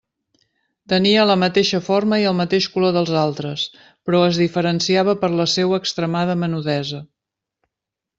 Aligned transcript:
Tenia 0.91 1.25
la 1.31 1.35
mateixa 1.41 1.81
forma 1.89 2.17
i 2.23 2.23
el 2.29 2.33
mateix 2.39 2.67
color 2.77 2.95
dels 2.95 3.11
altres, 3.23 3.65
però 4.09 4.21
es 4.29 4.39
diferenciava 4.45 5.15
per 5.25 5.29
la 5.35 5.47
seua 5.53 5.79
extremada 5.83 6.37
menudesa. 6.45 7.03